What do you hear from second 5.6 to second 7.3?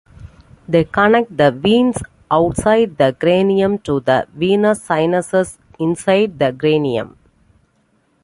inside the cranium.